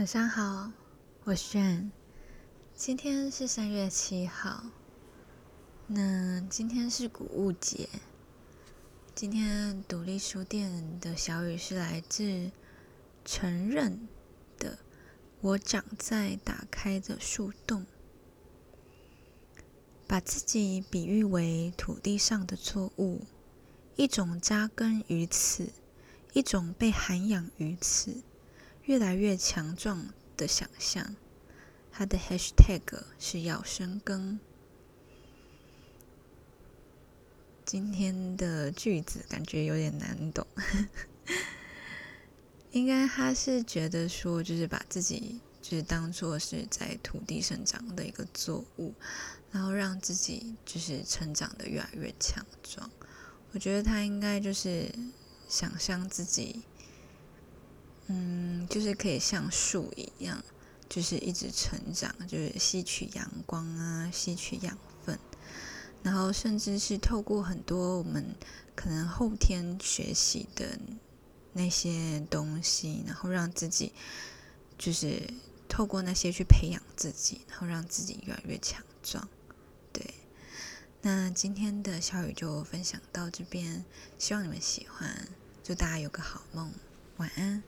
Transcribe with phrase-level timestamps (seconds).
[0.00, 0.72] 晚上好，
[1.24, 1.92] 我是炫。
[2.74, 4.64] 今天是三月七号，
[5.88, 7.86] 那今天是谷物节。
[9.14, 12.50] 今天独立书店的小雨是来自
[13.26, 14.08] 承认
[14.58, 14.78] 的，
[15.42, 17.84] 我长在打开的树洞，
[20.06, 23.26] 把自己比喻为土地上的作物，
[23.96, 25.68] 一种扎根于此，
[26.32, 28.22] 一种被涵养于此。
[28.84, 31.14] 越来越强壮的想象，
[31.92, 32.80] 他的 hashtag
[33.18, 34.40] 是要生根。
[37.64, 40.44] 今天的句子感觉有点难懂，
[42.72, 48.92] 应该他是觉得说，就是把自己就是当做是在土地生长的一个作物，
[49.52, 52.90] 然后让自己就是成长的越来越强壮。
[53.52, 54.90] 我觉得他应该就是
[55.48, 56.62] 想象自己。
[58.12, 58.39] 嗯，
[58.70, 60.42] 就是可以像树一样，
[60.88, 65.18] 就是一直成长，就是吸取阳光啊，吸取养分，
[66.04, 68.36] 然后甚至是透过很多我们
[68.76, 70.78] 可能后天学习的
[71.52, 73.92] 那些东西，然后让自己
[74.78, 75.20] 就是
[75.68, 79.28] 透过那些去培养自己，然后让自己越来越强壮。
[79.92, 80.14] 对，
[81.02, 83.84] 那今天的小雨就分享到这边，
[84.16, 85.28] 希望你们喜欢，
[85.64, 86.72] 祝大家有个好梦，
[87.16, 87.64] 晚安。